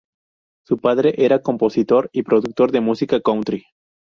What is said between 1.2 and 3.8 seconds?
compositor y productor de música country.